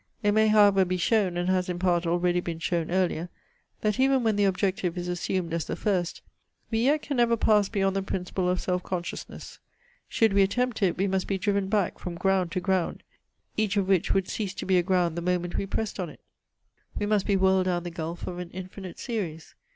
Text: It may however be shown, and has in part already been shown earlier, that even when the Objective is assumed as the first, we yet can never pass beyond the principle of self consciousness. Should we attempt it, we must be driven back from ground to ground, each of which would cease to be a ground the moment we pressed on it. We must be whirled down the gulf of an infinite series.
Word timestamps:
It 0.23 0.31
may 0.31 0.47
however 0.47 0.83
be 0.83 0.97
shown, 0.97 1.37
and 1.37 1.47
has 1.49 1.69
in 1.69 1.77
part 1.77 2.07
already 2.07 2.39
been 2.39 2.57
shown 2.57 2.89
earlier, 2.89 3.29
that 3.81 3.99
even 3.99 4.23
when 4.23 4.35
the 4.35 4.45
Objective 4.45 4.97
is 4.97 5.07
assumed 5.07 5.53
as 5.53 5.65
the 5.65 5.75
first, 5.75 6.23
we 6.71 6.85
yet 6.85 7.03
can 7.03 7.17
never 7.17 7.37
pass 7.37 7.69
beyond 7.69 7.95
the 7.95 8.01
principle 8.01 8.49
of 8.49 8.59
self 8.59 8.81
consciousness. 8.81 9.59
Should 10.09 10.33
we 10.33 10.41
attempt 10.41 10.81
it, 10.81 10.97
we 10.97 11.05
must 11.05 11.27
be 11.27 11.37
driven 11.37 11.67
back 11.69 11.99
from 11.99 12.15
ground 12.15 12.51
to 12.53 12.59
ground, 12.59 13.03
each 13.57 13.77
of 13.77 13.87
which 13.87 14.11
would 14.11 14.27
cease 14.27 14.55
to 14.55 14.65
be 14.65 14.79
a 14.79 14.81
ground 14.81 15.15
the 15.15 15.21
moment 15.21 15.55
we 15.55 15.67
pressed 15.67 15.99
on 15.99 16.09
it. 16.09 16.21
We 16.97 17.05
must 17.05 17.27
be 17.27 17.37
whirled 17.37 17.65
down 17.65 17.83
the 17.83 17.91
gulf 17.91 18.25
of 18.25 18.39
an 18.39 18.49
infinite 18.49 18.97
series. 18.97 19.53